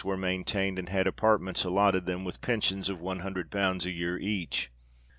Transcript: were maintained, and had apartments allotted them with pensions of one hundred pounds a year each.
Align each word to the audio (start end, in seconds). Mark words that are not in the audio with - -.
were 0.03 0.17
maintained, 0.17 0.79
and 0.79 0.89
had 0.89 1.05
apartments 1.05 1.63
allotted 1.63 2.07
them 2.07 2.25
with 2.25 2.41
pensions 2.41 2.89
of 2.89 2.99
one 2.99 3.19
hundred 3.19 3.51
pounds 3.51 3.85
a 3.85 3.91
year 3.91 4.17
each. 4.17 4.71